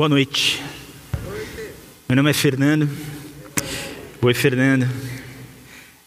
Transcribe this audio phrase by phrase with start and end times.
[0.00, 0.62] Boa noite.
[2.08, 2.88] Meu nome é Fernando.
[4.22, 4.88] Oi, Fernando.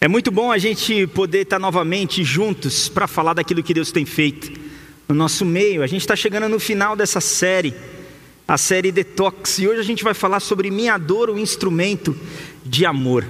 [0.02, 4.04] É muito bom a gente poder estar novamente juntos para falar daquilo que Deus tem
[4.04, 4.60] feito
[5.08, 5.84] no nosso meio.
[5.84, 7.72] A gente está chegando no final dessa série,
[8.48, 12.18] a série Detox, e hoje a gente vai falar sobre minha dor, o instrumento
[12.66, 13.24] de amor.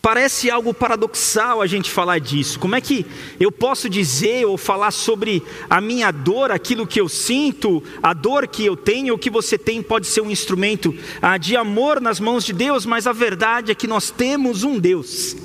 [0.00, 2.58] Parece algo paradoxal a gente falar disso.
[2.58, 3.04] Como é que
[3.40, 8.46] eu posso dizer ou falar sobre a minha dor, aquilo que eu sinto, a dor
[8.46, 12.20] que eu tenho, o que você tem pode ser um instrumento ah, de amor nas
[12.20, 15.36] mãos de Deus, mas a verdade é que nós temos um Deus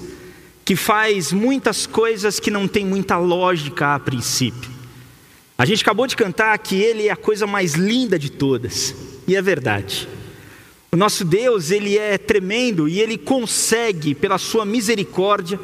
[0.64, 4.72] que faz muitas coisas que não tem muita lógica a princípio.
[5.58, 8.96] A gente acabou de cantar que Ele é a coisa mais linda de todas,
[9.28, 10.08] e é verdade.
[10.94, 15.60] O nosso Deus, ele é tremendo e ele consegue, pela sua misericórdia,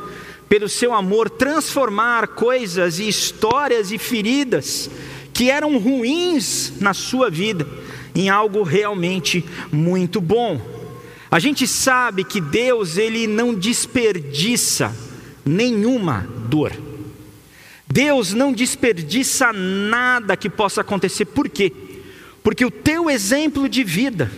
[0.50, 4.90] pelo seu amor, transformar coisas e histórias e feridas
[5.32, 7.68] que eram ruins na sua vida
[8.16, 10.60] em algo realmente muito bom.
[11.30, 14.92] A gente sabe que Deus, ele não desperdiça
[15.46, 16.74] nenhuma dor.
[17.88, 21.26] Deus não desperdiça nada que possa acontecer.
[21.26, 21.72] Por quê?
[22.42, 24.32] Porque o teu exemplo de vida,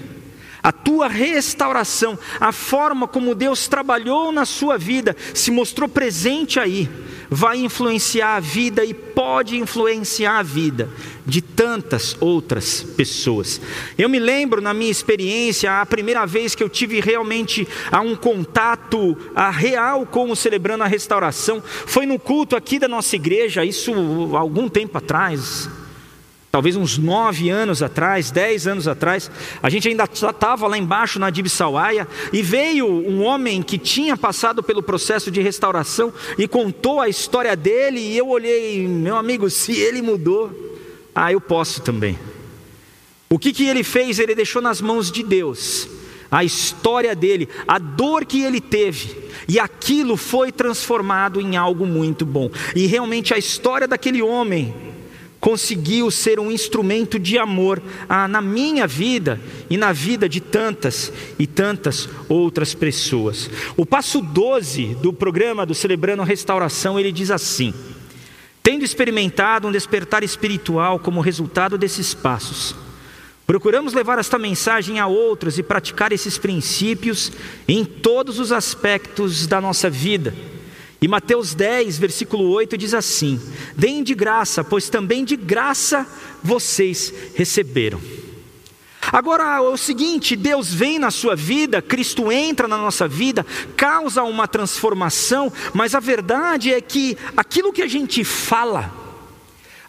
[0.63, 6.89] a tua restauração, a forma como Deus trabalhou na sua vida, se mostrou presente aí,
[7.29, 10.89] vai influenciar a vida e pode influenciar a vida
[11.25, 13.61] de tantas outras pessoas.
[13.97, 17.67] Eu me lembro na minha experiência, a primeira vez que eu tive realmente
[18.03, 23.15] um contato a real com o Celebrando a Restauração, foi no culto aqui da nossa
[23.15, 23.93] igreja, isso
[24.35, 25.69] algum tempo atrás,
[26.52, 29.31] talvez uns nove anos atrás, dez anos atrás,
[29.63, 34.61] a gente ainda estava lá embaixo na Dibsauaia e veio um homem que tinha passado
[34.61, 39.72] pelo processo de restauração e contou a história dele e eu olhei, meu amigo, se
[39.72, 40.77] ele mudou,
[41.16, 42.19] ah, eu posso também.
[43.29, 44.19] O que, que ele fez?
[44.19, 45.88] Ele deixou nas mãos de Deus
[46.29, 49.18] a história dele, a dor que ele teve,
[49.50, 52.50] e aquilo foi transformado em algo muito bom.
[52.73, 54.91] E realmente a história daquele homem
[55.41, 59.41] conseguiu ser um instrumento de amor ah, na minha vida
[59.72, 63.50] e na vida de tantas e tantas outras pessoas.
[63.75, 67.74] O passo 12 do programa do Celebrando Restauração, ele diz assim:
[68.62, 72.75] Tendo experimentado um despertar espiritual como resultado desses passos,
[73.47, 77.31] procuramos levar esta mensagem a outros e praticar esses princípios
[77.68, 80.35] em todos os aspectos da nossa vida
[81.03, 83.41] e Mateus 10, versículo 8 diz assim:
[83.75, 86.07] Deem de graça, pois também de graça
[86.44, 88.00] vocês receberam.
[89.12, 93.44] Agora é o seguinte: Deus vem na sua vida, Cristo entra na nossa vida,
[93.75, 98.94] causa uma transformação, mas a verdade é que aquilo que a gente fala,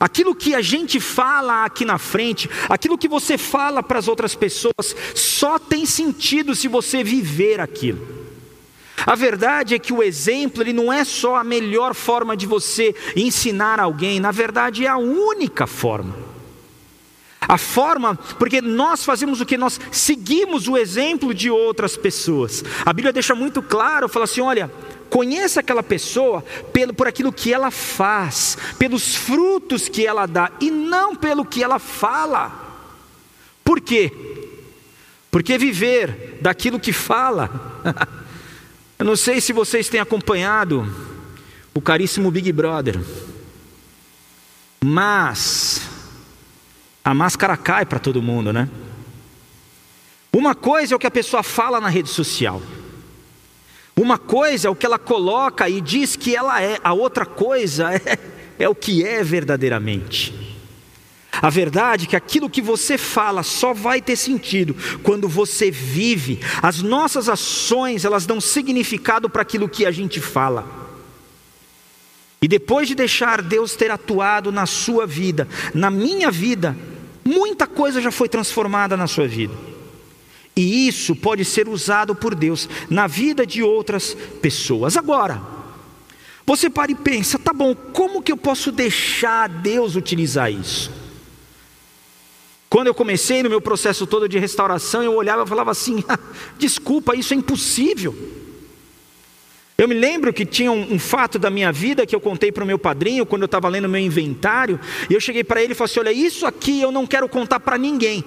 [0.01, 4.35] aquilo que a gente fala aqui na frente, aquilo que você fala para as outras
[4.35, 8.22] pessoas, só tem sentido se você viver aquilo.
[9.07, 12.95] A verdade é que o exemplo ele não é só a melhor forma de você
[13.17, 16.15] ensinar alguém, na verdade é a única forma.
[17.41, 19.59] A forma, porque nós fazemos o que?
[19.59, 22.65] Nós seguimos o exemplo de outras pessoas.
[22.87, 24.71] A Bíblia deixa muito claro, fala assim: olha,
[25.11, 26.43] conheça aquela pessoa
[26.73, 31.63] pelo, por aquilo que ela faz, pelos frutos que ela dá, e não pelo que
[31.63, 32.61] ela fala.
[33.65, 34.13] Por quê?
[35.31, 37.51] Porque viver daquilo que fala
[39.03, 40.87] Eu não sei se vocês têm acompanhado
[41.75, 43.01] o caríssimo Big Brother,
[44.81, 45.83] mas
[47.05, 48.69] a máscara cai para todo mundo, né?
[50.33, 52.63] Uma coisa é o que a pessoa fala na rede social.
[53.97, 57.91] Uma coisa é o que ela coloca e diz que ela é, a outra coisa
[58.07, 58.21] é,
[58.57, 60.33] é o que é verdadeiramente.
[61.43, 66.39] A verdade é que aquilo que você fala só vai ter sentido quando você vive.
[66.63, 70.65] As nossas ações, elas dão significado para aquilo que a gente fala.
[72.41, 76.77] E depois de deixar Deus ter atuado na sua vida, na minha vida,
[77.25, 79.55] muita coisa já foi transformada na sua vida.
[80.55, 84.97] E isso pode ser usado por Deus na vida de outras pessoas.
[84.97, 85.43] Agora,
[86.47, 91.02] você para e pensa, tá bom, como que eu posso deixar Deus utilizar isso?
[92.73, 96.19] Quando eu comecei no meu processo todo de restauração, eu olhava e falava assim: ah,
[96.57, 98.17] desculpa, isso é impossível.
[99.77, 102.65] Eu me lembro que tinha um, um fato da minha vida que eu contei para
[102.65, 104.81] o meu padrinho quando eu estava lendo meu inventário,
[105.11, 107.61] e eu cheguei para ele e falei assim: olha, isso aqui eu não quero contar
[107.61, 108.25] para ninguém.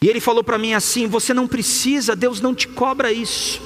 [0.00, 3.60] E ele falou para mim assim: você não precisa, Deus não te cobra isso.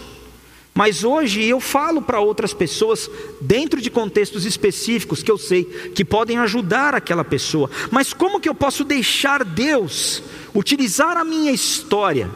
[0.74, 3.10] Mas hoje eu falo para outras pessoas,
[3.40, 7.70] dentro de contextos específicos que eu sei que podem ajudar aquela pessoa.
[7.90, 10.22] Mas como que eu posso deixar Deus
[10.54, 12.30] utilizar a minha história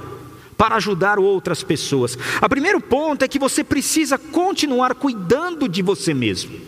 [0.57, 2.19] para ajudar outras pessoas?
[2.43, 6.61] O primeiro ponto é que você precisa continuar cuidando de você mesmo.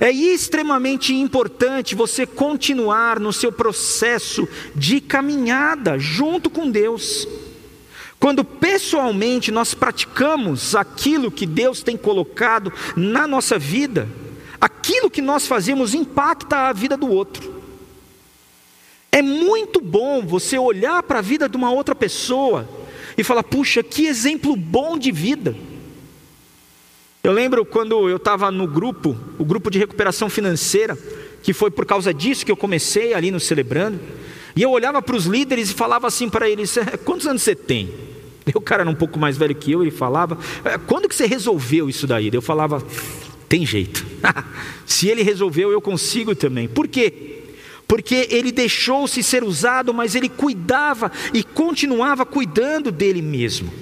[0.00, 7.26] É extremamente importante você continuar no seu processo de caminhada junto com Deus.
[8.18, 14.08] Quando pessoalmente nós praticamos aquilo que Deus tem colocado na nossa vida,
[14.60, 17.54] aquilo que nós fazemos impacta a vida do outro.
[19.12, 22.68] É muito bom você olhar para a vida de uma outra pessoa
[23.16, 25.54] e falar: puxa, que exemplo bom de vida.
[27.22, 30.96] Eu lembro quando eu estava no grupo, o grupo de recuperação financeira,
[31.42, 33.98] que foi por causa disso que eu comecei ali no Celebrando,
[34.54, 37.54] e eu olhava para os líderes e falava assim para eles: é, quantos anos você
[37.54, 38.05] tem?
[38.54, 41.26] O cara era um pouco mais velho que eu, ele falava: é, quando que você
[41.26, 42.30] resolveu isso daí?
[42.32, 42.82] Eu falava:
[43.48, 44.06] tem jeito.
[44.86, 46.68] Se ele resolveu, eu consigo também.
[46.68, 47.42] Por quê?
[47.88, 53.72] Porque ele deixou-se ser usado, mas ele cuidava e continuava cuidando dele mesmo.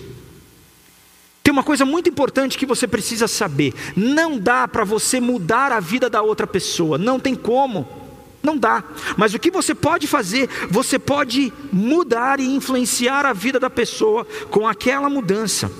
[1.42, 5.80] Tem uma coisa muito importante que você precisa saber: não dá para você mudar a
[5.80, 8.03] vida da outra pessoa, não tem como.
[8.44, 8.84] Não dá.
[9.16, 10.50] Mas o que você pode fazer?
[10.70, 15.72] Você pode mudar e influenciar a vida da pessoa com aquela mudança.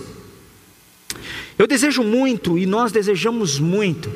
[1.58, 4.10] Eu desejo muito e nós desejamos muito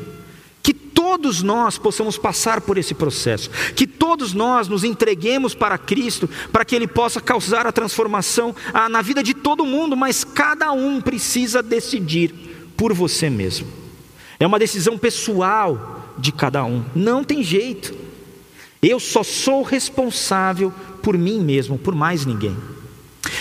[0.63, 6.29] que todos nós possamos passar por esse processo, que todos nós nos entreguemos para Cristo,
[6.51, 10.73] para que Ele possa causar a transformação ah, na vida de todo mundo, mas cada
[10.73, 12.35] um precisa decidir
[12.77, 13.69] por você mesmo.
[14.41, 18.08] É uma decisão pessoal de cada um, não tem jeito.
[18.83, 20.73] Eu só sou responsável
[21.03, 22.57] por mim mesmo, por mais ninguém.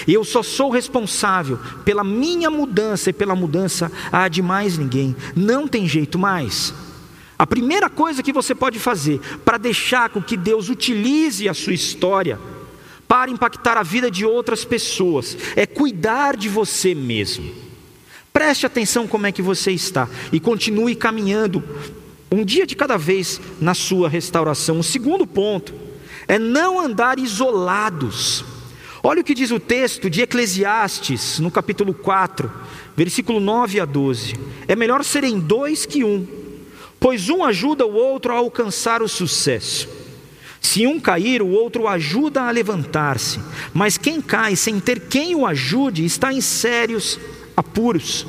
[0.08, 5.16] Eu só sou responsável pela minha mudança e pela mudança a de mais ninguém.
[5.36, 6.74] Não tem jeito mais.
[7.38, 11.74] A primeira coisa que você pode fazer para deixar com que Deus utilize a sua
[11.74, 12.40] história
[13.08, 17.54] para impactar a vida de outras pessoas é cuidar de você mesmo.
[18.34, 21.64] Preste atenção como é que você está e continue caminhando
[22.32, 24.80] um dia de cada vez na sua restauração.
[24.80, 25.74] O segundo ponto
[26.28, 28.44] é não andar isolados.
[29.04, 32.52] Olha o que diz o texto de Eclesiastes, no capítulo 4,
[32.96, 34.36] versículo 9 a 12.
[34.68, 36.28] É melhor serem dois que um,
[37.00, 39.88] pois um ajuda o outro a alcançar o sucesso.
[40.60, 43.40] Se um cair, o outro ajuda a levantar-se,
[43.74, 47.18] mas quem cai sem ter quem o ajude está em sérios
[47.56, 48.26] apuros.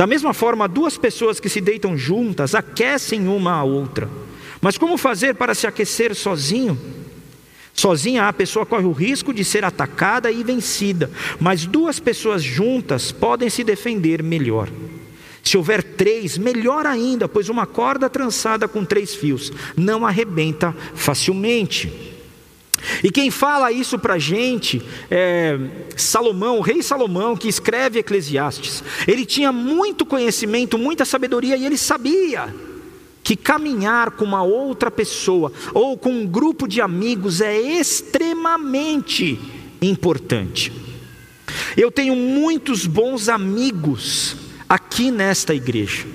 [0.00, 4.08] Da mesma forma, duas pessoas que se deitam juntas aquecem uma a outra.
[4.58, 6.80] Mas como fazer para se aquecer sozinho?
[7.74, 13.12] Sozinha a pessoa corre o risco de ser atacada e vencida, mas duas pessoas juntas
[13.12, 14.70] podem se defender melhor.
[15.44, 22.09] Se houver três, melhor ainda, pois uma corda trançada com três fios não arrebenta facilmente.
[23.02, 25.58] E quem fala isso para a gente é
[25.96, 28.82] Salomão, o rei Salomão, que escreve Eclesiastes.
[29.06, 32.54] Ele tinha muito conhecimento, muita sabedoria e ele sabia
[33.22, 39.38] que caminhar com uma outra pessoa ou com um grupo de amigos é extremamente
[39.80, 40.72] importante.
[41.76, 44.36] Eu tenho muitos bons amigos
[44.68, 46.06] aqui nesta igreja.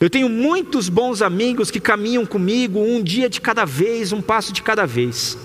[0.00, 4.52] Eu tenho muitos bons amigos que caminham comigo um dia de cada vez, um passo
[4.52, 5.36] de cada vez.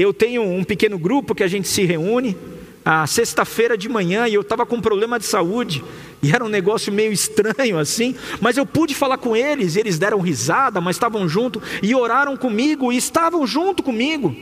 [0.00, 2.34] Eu tenho um pequeno grupo que a gente se reúne
[2.82, 5.84] a sexta-feira de manhã e eu estava com um problema de saúde
[6.22, 10.18] e era um negócio meio estranho assim, mas eu pude falar com eles, eles deram
[10.20, 14.34] risada, mas estavam junto e oraram comigo e estavam junto comigo.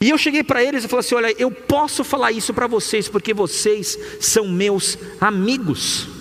[0.00, 3.08] E eu cheguei para eles e falei assim: olha, eu posso falar isso para vocês
[3.08, 6.17] porque vocês são meus amigos.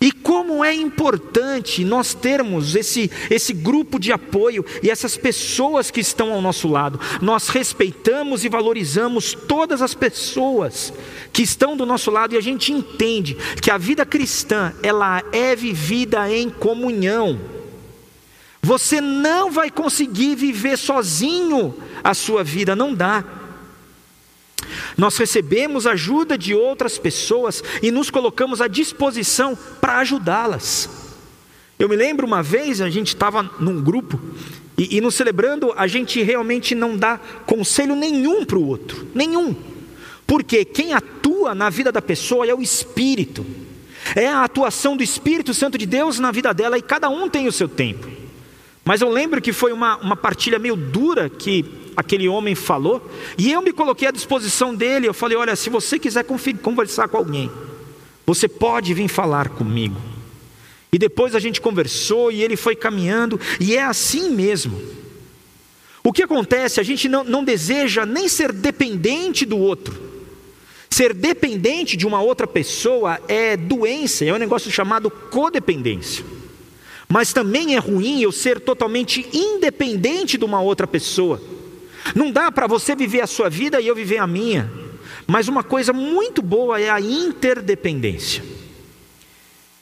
[0.00, 6.00] E como é importante nós termos esse, esse grupo de apoio e essas pessoas que
[6.00, 7.00] estão ao nosso lado.
[7.22, 10.92] Nós respeitamos e valorizamos todas as pessoas
[11.32, 15.56] que estão do nosso lado e a gente entende que a vida cristã, ela é
[15.56, 17.40] vivida em comunhão.
[18.62, 23.24] Você não vai conseguir viver sozinho a sua vida, não dá.
[24.96, 30.88] Nós recebemos ajuda de outras pessoas e nos colocamos à disposição para ajudá-las.
[31.78, 34.18] Eu me lembro uma vez, a gente estava num grupo
[34.78, 39.54] e, e no celebrando a gente realmente não dá conselho nenhum para o outro, nenhum.
[40.26, 43.44] Porque quem atua na vida da pessoa é o Espírito,
[44.14, 47.46] é a atuação do Espírito Santo de Deus na vida dela e cada um tem
[47.46, 48.08] o seu tempo.
[48.82, 51.64] Mas eu lembro que foi uma, uma partilha meio dura que
[51.96, 55.08] aquele homem falou, e eu me coloquei à disposição dele.
[55.08, 56.24] Eu falei: Olha, se você quiser
[56.62, 57.50] conversar com alguém,
[58.26, 59.96] Você pode vir falar comigo.
[60.92, 64.80] E depois a gente conversou e ele foi caminhando, e é assim mesmo.
[66.02, 66.80] O que acontece?
[66.80, 69.94] A gente não, não deseja nem ser dependente do outro.
[70.88, 76.24] Ser dependente de uma outra pessoa é doença, é um negócio chamado codependência.
[77.08, 81.40] Mas também é ruim eu ser totalmente independente de uma outra pessoa.
[82.14, 84.70] Não dá para você viver a sua vida e eu viver a minha.
[85.26, 88.42] Mas uma coisa muito boa é a interdependência.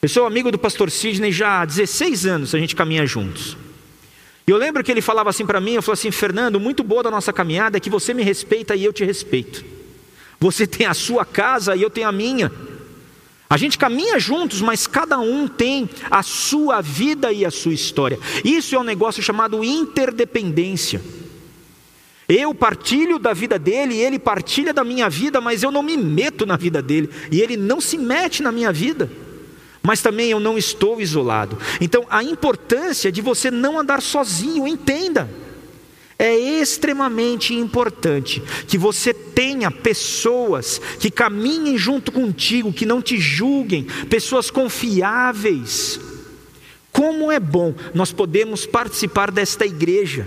[0.01, 3.57] Eu sou amigo do pastor Sidney já há 16 anos, a gente caminha juntos.
[4.47, 7.01] E eu lembro que ele falava assim para mim, eu falei assim, Fernando, muito boa
[7.01, 9.65] da nossa caminhada é que você me respeita e eu te respeito.
[10.39, 12.51] Você tem a sua casa e eu tenho a minha.
[13.49, 18.19] A gente caminha juntos, mas cada um tem a sua vida e a sua história.
[18.43, 21.01] Isso é um negócio chamado interdependência.
[22.27, 26.45] Eu partilho da vida dele, ele partilha da minha vida, mas eu não me meto
[26.45, 29.09] na vida dele, e ele não se mete na minha vida
[29.85, 31.59] mas também eu não estou isolado.
[31.79, 35.29] Então, a importância de você não andar sozinho, entenda.
[36.17, 43.85] É extremamente importante que você tenha pessoas que caminhem junto contigo, que não te julguem,
[44.09, 45.99] pessoas confiáveis.
[46.91, 50.25] Como é bom nós podemos participar desta igreja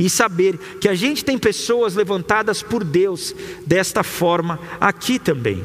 [0.00, 3.34] e saber que a gente tem pessoas levantadas por Deus
[3.66, 5.62] desta forma aqui também.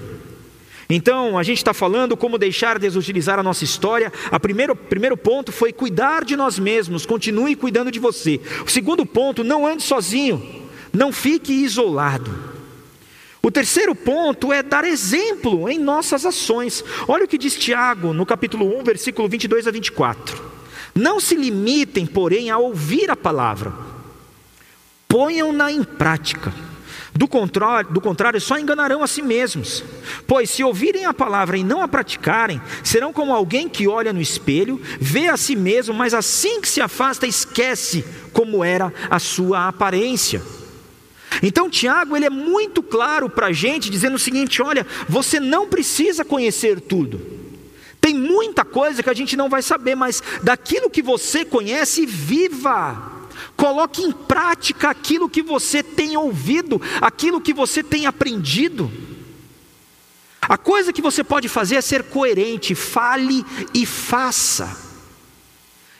[0.87, 4.13] Então, a gente está falando como deixar Deus utilizar a nossa história.
[4.31, 8.39] O primeiro, primeiro ponto foi cuidar de nós mesmos, continue cuidando de você.
[8.65, 12.55] O segundo ponto, não ande sozinho, não fique isolado.
[13.41, 16.83] O terceiro ponto é dar exemplo em nossas ações.
[17.07, 20.43] Olha o que diz Tiago no capítulo 1, versículo 22 a 24.
[20.93, 23.73] Não se limitem, porém, a ouvir a palavra,
[25.15, 26.53] ponham-na em prática.
[27.13, 29.81] Do contrário, do contrário, só enganarão a si mesmos.
[30.27, 34.19] Pois se ouvirem a palavra e não a praticarem, serão como alguém que olha no
[34.19, 38.03] espelho, vê a si mesmo, mas assim que se afasta, esquece
[38.33, 40.41] como era a sua aparência.
[41.41, 45.69] Então Tiago ele é muito claro para a gente, dizendo o seguinte: olha, você não
[45.69, 47.21] precisa conhecer tudo.
[48.01, 53.14] Tem muita coisa que a gente não vai saber, mas daquilo que você conhece, viva.
[53.55, 58.91] Coloque em prática aquilo que você tem ouvido, aquilo que você tem aprendido.
[60.41, 64.77] A coisa que você pode fazer é ser coerente, fale e faça.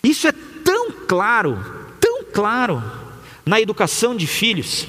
[0.04, 1.63] Isso é tão claro,
[2.00, 2.84] tão claro
[3.46, 4.88] na educação de filhos.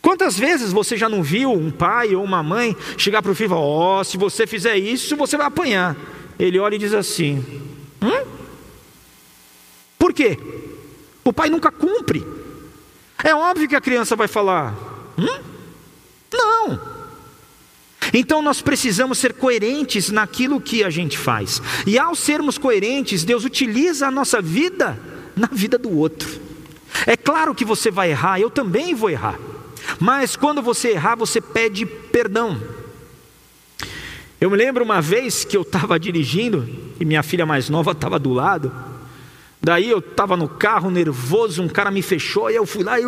[0.00, 3.46] Quantas vezes você já não viu um pai ou uma mãe chegar para o filho
[3.46, 5.96] e falar: Ó, oh, se você fizer isso, você vai apanhar.
[6.38, 7.44] Ele olha e diz assim:
[8.02, 8.26] Hum?
[9.98, 10.36] Por quê?
[11.24, 12.26] O pai nunca cumpre.
[13.22, 14.74] É óbvio que a criança vai falar:
[15.18, 15.42] hum?
[16.32, 16.92] Não.
[18.12, 21.62] Então nós precisamos ser coerentes naquilo que a gente faz.
[21.86, 24.98] E ao sermos coerentes, Deus utiliza a nossa vida
[25.36, 26.28] na vida do outro.
[27.06, 29.38] É claro que você vai errar, eu também vou errar.
[29.98, 32.60] Mas quando você errar, você pede perdão.
[34.40, 38.18] Eu me lembro uma vez que eu estava dirigindo e minha filha mais nova estava
[38.18, 38.72] do lado.
[39.62, 43.04] Daí eu estava no carro nervoso, um cara me fechou e eu fui lá e.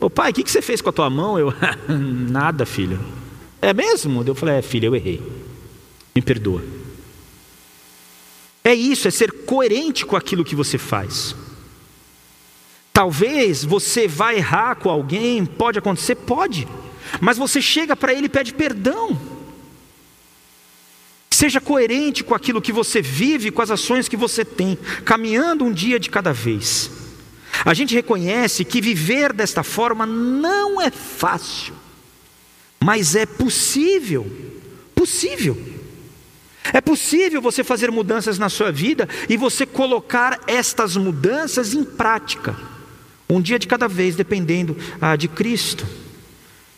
[0.00, 1.36] Ô pai, o que, que você fez com a tua mão?
[1.36, 1.52] Eu,
[1.88, 3.00] nada, filho.
[3.60, 4.22] É mesmo?
[4.24, 5.20] Eu falei, é, filho, eu errei.
[6.14, 6.62] Me perdoa.
[8.62, 11.34] É isso, é ser coerente com aquilo que você faz.
[12.92, 16.68] Talvez você vá errar com alguém, pode acontecer, pode.
[17.20, 19.18] Mas você chega para ele e pede perdão.
[21.38, 25.72] Seja coerente com aquilo que você vive, com as ações que você tem, caminhando um
[25.72, 26.90] dia de cada vez.
[27.64, 31.74] A gente reconhece que viver desta forma não é fácil,
[32.82, 34.28] mas é possível.
[34.96, 35.56] Possível.
[36.72, 42.56] É possível você fazer mudanças na sua vida e você colocar estas mudanças em prática,
[43.30, 45.86] um dia de cada vez, dependendo ah, de Cristo.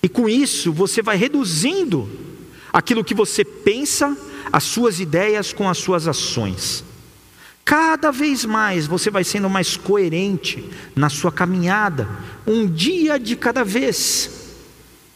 [0.02, 2.10] E com isso você vai reduzindo
[2.70, 4.14] aquilo que você pensa
[4.52, 6.84] as suas ideias com as suas ações.
[7.64, 12.08] Cada vez mais você vai sendo mais coerente na sua caminhada,
[12.46, 14.30] um dia de cada vez.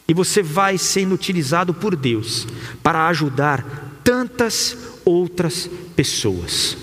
[0.06, 2.46] E você vai sendo utilizado por Deus
[2.82, 6.76] para ajudar tantas outras pessoas.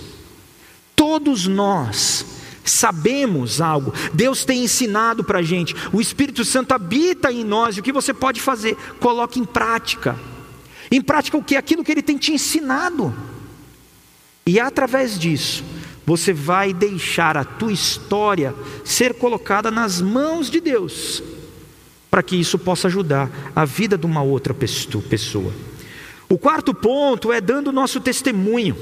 [0.95, 2.25] Todos nós
[2.65, 7.79] sabemos algo, Deus tem ensinado para a gente, o Espírito Santo habita em nós, e
[7.79, 8.75] o que você pode fazer?
[8.99, 10.17] Coloque em prática
[10.91, 11.55] em prática o que?
[11.55, 13.15] Aquilo que ele tem te ensinado.
[14.45, 15.63] E através disso,
[16.05, 21.23] você vai deixar a tua história ser colocada nas mãos de Deus,
[22.09, 25.53] para que isso possa ajudar a vida de uma outra pessoa.
[26.27, 28.75] O quarto ponto é dando o nosso testemunho.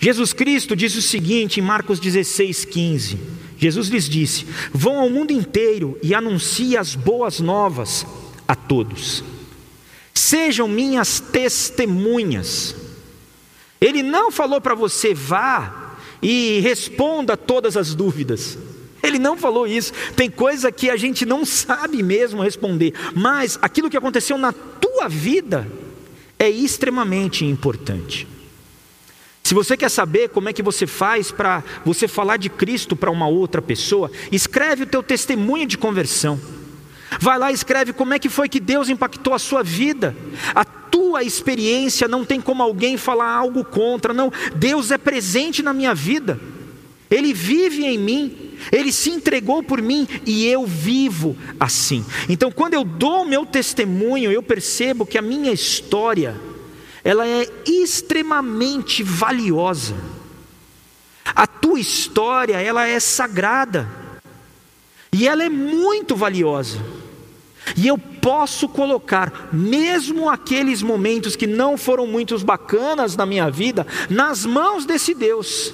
[0.00, 3.18] Jesus Cristo diz o seguinte em Marcos 16, 15:
[3.58, 8.06] Jesus lhes disse: Vão ao mundo inteiro e anunciem as boas novas
[8.46, 9.24] a todos.
[10.28, 12.76] Sejam minhas testemunhas.
[13.80, 18.58] Ele não falou para você vá e responda todas as dúvidas.
[19.02, 19.90] Ele não falou isso.
[20.14, 25.08] Tem coisa que a gente não sabe mesmo responder, mas aquilo que aconteceu na tua
[25.08, 25.66] vida
[26.38, 28.28] é extremamente importante.
[29.42, 33.10] Se você quer saber como é que você faz para você falar de Cristo para
[33.10, 36.38] uma outra pessoa, escreve o teu testemunho de conversão.
[37.20, 40.14] Vai lá e escreve como é que foi que Deus impactou a sua vida.
[40.54, 44.32] A tua experiência não tem como alguém falar algo contra, não.
[44.56, 46.38] Deus é presente na minha vida.
[47.10, 52.04] Ele vive em mim, ele se entregou por mim e eu vivo assim.
[52.28, 56.36] Então, quando eu dou meu testemunho, eu percebo que a minha história
[57.02, 59.94] ela é extremamente valiosa.
[61.24, 63.88] A tua história, ela é sagrada.
[65.10, 66.78] E ela é muito valiosa.
[67.76, 73.86] E eu posso colocar, mesmo aqueles momentos que não foram muito bacanas na minha vida,
[74.08, 75.72] nas mãos desse Deus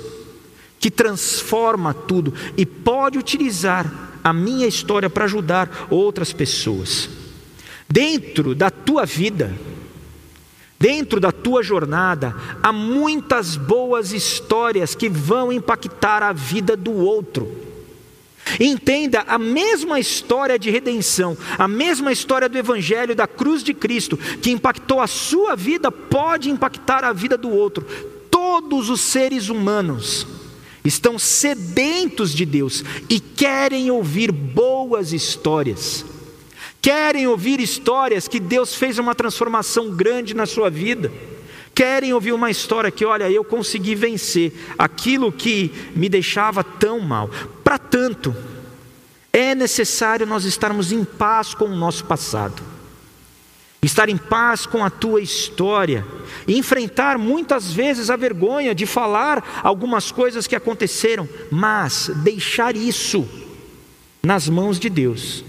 [0.84, 3.90] que transforma tudo e pode utilizar
[4.22, 7.08] a minha história para ajudar outras pessoas.
[7.88, 9.50] Dentro da tua vida,
[10.78, 17.73] dentro da tua jornada, há muitas boas histórias que vão impactar a vida do outro.
[18.60, 24.16] Entenda a mesma história de redenção, a mesma história do Evangelho da cruz de Cristo,
[24.16, 27.86] que impactou a sua vida, pode impactar a vida do outro.
[28.30, 30.26] Todos os seres humanos
[30.84, 36.04] estão sedentos de Deus e querem ouvir boas histórias.
[36.82, 41.10] Querem ouvir histórias que Deus fez uma transformação grande na sua vida.
[41.74, 47.28] Querem ouvir uma história que, olha, eu consegui vencer aquilo que me deixava tão mal.
[47.62, 48.34] Para tanto,
[49.32, 52.74] é necessário nós estarmos em paz com o nosso passado
[53.84, 56.06] estar em paz com a tua história,
[56.46, 63.28] e enfrentar muitas vezes a vergonha de falar algumas coisas que aconteceram, mas deixar isso
[64.22, 65.44] nas mãos de Deus.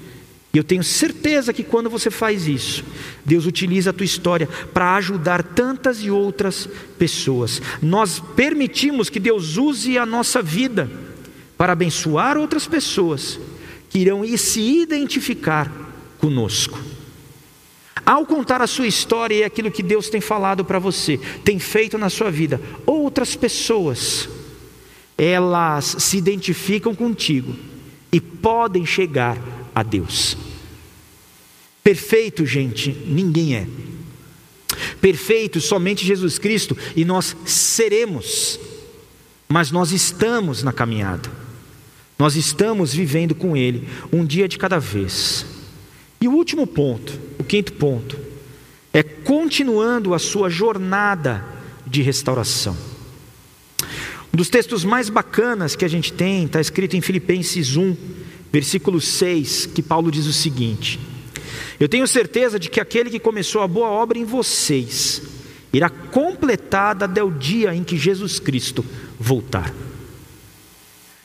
[0.55, 2.81] E eu tenho certeza que quando você faz isso,
[3.25, 6.65] Deus utiliza a tua história para ajudar tantas e outras
[6.97, 7.61] pessoas.
[7.81, 10.89] Nós permitimos que Deus use a nossa vida
[11.57, 13.37] para abençoar outras pessoas
[13.89, 15.69] que irão se identificar
[16.19, 16.79] conosco.
[18.05, 21.97] Ao contar a sua história e aquilo que Deus tem falado para você, tem feito
[21.97, 24.29] na sua vida, outras pessoas,
[25.17, 27.53] elas se identificam contigo
[28.09, 30.37] e podem chegar a Deus.
[31.83, 33.67] Perfeito, gente, ninguém é.
[34.99, 38.59] Perfeito somente Jesus Cristo e nós seremos,
[39.47, 41.29] mas nós estamos na caminhada,
[42.17, 45.45] nós estamos vivendo com Ele, um dia de cada vez.
[46.19, 48.17] E o último ponto, o quinto ponto,
[48.91, 51.45] é continuando a sua jornada
[51.85, 52.75] de restauração.
[54.33, 57.95] Um dos textos mais bacanas que a gente tem está escrito em Filipenses 1,
[58.55, 60.97] versículo 6, que Paulo diz o seguinte:
[61.77, 65.21] Eu tenho certeza de que aquele que começou a boa obra em vocês
[65.73, 68.85] irá completada até o dia em que Jesus Cristo
[69.19, 69.73] voltar.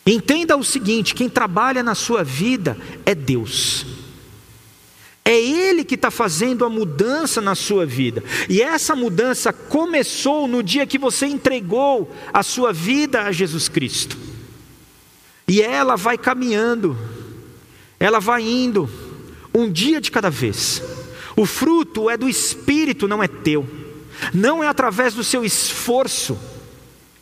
[0.05, 3.87] Entenda o seguinte: quem trabalha na sua vida é Deus.
[5.25, 8.25] É Ele que está fazendo a mudança na sua vida.
[8.49, 14.19] E essa mudança começou no dia que você entregou a sua vida a Jesus Cristo.
[15.47, 16.97] E ela vai caminhando,
[18.01, 18.89] ela vai indo,
[19.55, 20.83] um dia de cada vez.
[21.37, 23.69] O fruto é do Espírito, não é teu.
[24.33, 26.39] Não é através do seu esforço,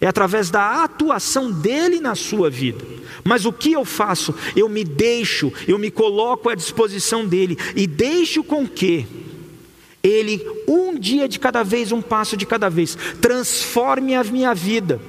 [0.01, 2.85] é através da atuação dele na sua vida.
[3.25, 4.33] Mas o que eu faço?
[4.55, 9.05] Eu me deixo, eu me coloco à disposição dele e deixo com que
[10.03, 15.01] ele, um dia de cada vez, um passo de cada vez, transforme a minha vida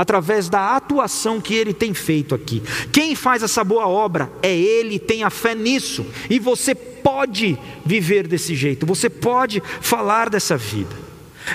[0.00, 2.62] através da atuação que ele tem feito aqui.
[2.90, 8.54] Quem faz essa boa obra é ele, tenha fé nisso, e você pode viver desse
[8.54, 10.96] jeito, você pode falar dessa vida.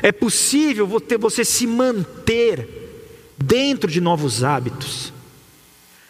[0.03, 0.85] É possível
[1.19, 2.69] você se manter
[3.35, 5.11] dentro de novos hábitos.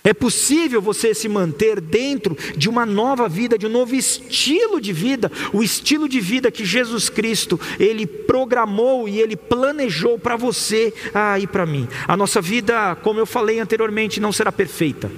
[0.05, 4.93] É possível você se manter dentro de uma nova vida, de um novo estilo de
[4.93, 10.93] vida, o estilo de vida que Jesus Cristo ele programou e ele planejou para você
[11.11, 11.87] ah, e para mim.
[12.07, 15.11] A nossa vida, como eu falei anteriormente, não será perfeita,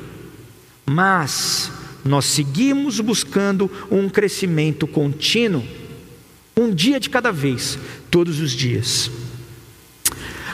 [0.85, 1.69] mas
[2.05, 5.65] nós seguimos buscando um crescimento contínuo
[6.55, 7.77] um dia de cada vez,
[8.09, 9.11] todos os dias.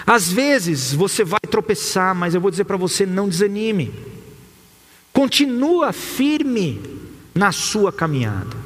[0.08, 4.13] Às vezes você vai tropeçar, mas eu vou dizer para você: não desanime.
[5.14, 6.82] Continua firme
[7.36, 8.58] na sua caminhada.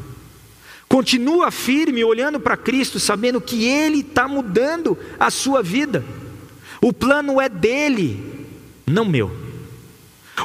[0.88, 6.04] Continua firme olhando para Cristo, sabendo que Ele está mudando a sua vida.
[6.82, 8.48] O plano é dele,
[8.86, 9.30] não meu.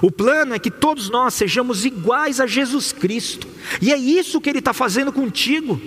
[0.03, 3.47] O plano é que todos nós sejamos iguais a Jesus Cristo,
[3.81, 5.81] e é isso que Ele está fazendo contigo,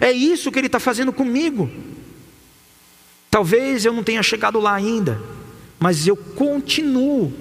[0.00, 1.70] é isso que Ele está fazendo comigo.
[3.30, 5.20] Talvez eu não tenha chegado lá ainda,
[5.78, 7.32] mas eu continuo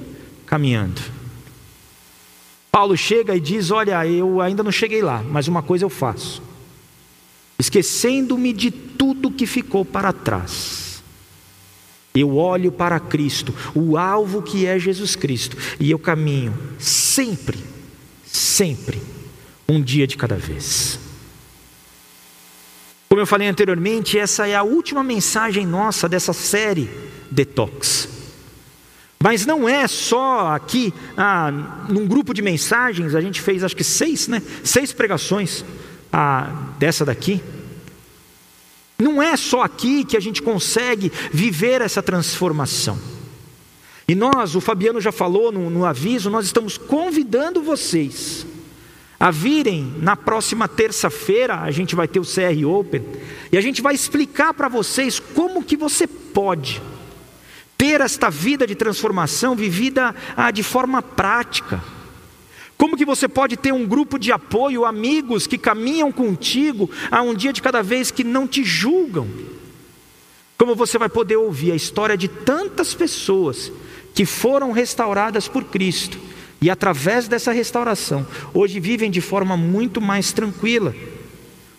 [0.46, 1.17] caminhando.
[2.78, 6.44] Paulo chega e diz: Olha, eu ainda não cheguei lá, mas uma coisa eu faço,
[7.58, 11.02] esquecendo-me de tudo que ficou para trás.
[12.13, 17.58] Eu olho para Cristo, o alvo que é Jesus Cristo, e eu caminho sempre,
[18.28, 19.02] sempre,
[19.68, 21.00] um dia de cada vez.
[23.10, 26.88] Como eu falei anteriormente, essa é a última mensagem nossa dessa série
[27.32, 28.17] Detox.
[29.20, 31.52] Mas não é só aqui, ah,
[31.90, 34.42] num grupo de mensagens, a gente fez acho que seis, né?
[34.64, 35.66] Seis pregações
[36.14, 37.42] ah, dessa daqui.
[39.00, 42.98] Não é só aqui que a gente consegue viver essa transformação.
[44.08, 48.46] E nós, o Fabiano já falou no, no aviso, nós estamos convidando vocês
[49.20, 53.04] a virem na próxima terça-feira, a gente vai ter o CR Open,
[53.52, 56.82] e a gente vai explicar para vocês como que você pode
[57.78, 61.84] ter esta vida de transformação vivida ah, de forma prática.
[62.78, 67.34] Como que você pode ter um grupo de apoio, amigos que caminham contigo a um
[67.34, 69.28] dia de cada vez que não te julgam?
[70.58, 73.72] Como você vai poder ouvir a história de tantas pessoas
[74.13, 76.20] que foram restauradas por Cristo
[76.60, 80.96] e através dessa restauração, hoje vivem de forma muito mais tranquila.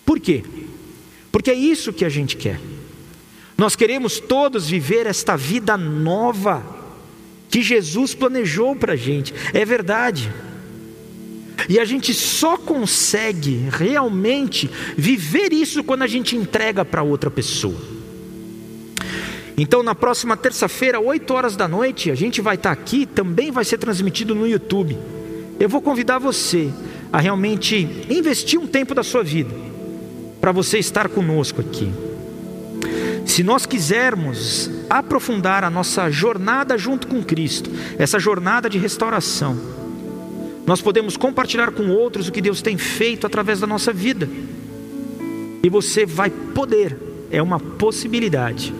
[0.04, 0.44] Por quê?
[1.32, 2.60] Porque é isso que a gente quer.
[3.58, 6.64] Nós queremos todos viver esta vida nova
[7.50, 9.34] que Jesus planejou para a gente.
[9.52, 10.32] É verdade.
[11.68, 17.76] E a gente só consegue realmente viver isso quando a gente entrega para outra pessoa.
[19.56, 23.64] Então, na próxima terça-feira, 8 horas da noite, a gente vai estar aqui, também vai
[23.64, 24.96] ser transmitido no YouTube.
[25.58, 26.70] Eu vou convidar você
[27.12, 29.52] a realmente investir um tempo da sua vida
[30.40, 31.92] para você estar conosco aqui.
[33.28, 39.54] Se nós quisermos aprofundar a nossa jornada junto com Cristo, essa jornada de restauração,
[40.66, 44.28] nós podemos compartilhar com outros o que Deus tem feito através da nossa vida.
[45.62, 46.96] E você vai poder,
[47.30, 48.74] é uma possibilidade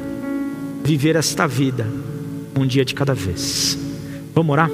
[0.82, 1.86] viver esta vida
[2.56, 3.78] um dia de cada vez.
[4.34, 4.70] Vamos orar?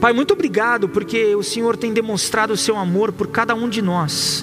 [0.00, 3.82] Pai, muito obrigado porque o Senhor tem demonstrado o seu amor por cada um de
[3.82, 4.42] nós,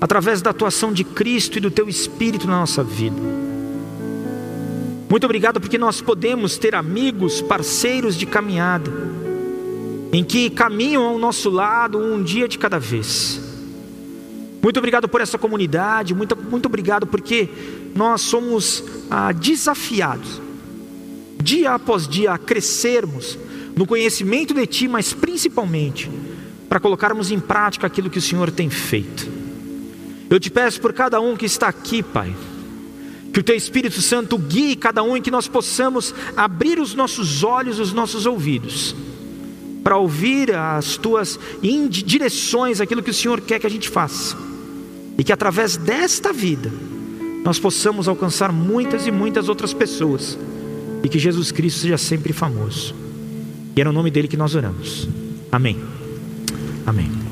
[0.00, 3.20] através da atuação de Cristo e do teu Espírito na nossa vida.
[5.08, 8.90] Muito obrigado porque nós podemos ter amigos, parceiros de caminhada,
[10.12, 13.40] em que caminham ao nosso lado um dia de cada vez.
[14.62, 17.48] Muito obrigado por essa comunidade, muito, muito obrigado porque
[17.94, 20.40] nós somos ah, desafiados,
[21.42, 23.38] dia após dia, a crescermos
[23.74, 26.10] no conhecimento de Ti, mas principalmente
[26.68, 29.49] para colocarmos em prática aquilo que o Senhor tem feito.
[30.30, 32.32] Eu te peço por cada um que está aqui, Pai,
[33.32, 37.42] que o Teu Espírito Santo guie cada um e que nós possamos abrir os nossos
[37.42, 38.94] olhos, os nossos ouvidos,
[39.82, 41.38] para ouvir as Tuas
[41.90, 44.36] direções, aquilo que o Senhor quer que a gente faça
[45.18, 46.70] e que através desta vida
[47.44, 50.38] nós possamos alcançar muitas e muitas outras pessoas
[51.02, 52.94] e que Jesus Cristo seja sempre famoso.
[53.74, 55.08] E é no nome dele que nós oramos.
[55.50, 55.76] Amém.
[56.86, 57.29] Amém.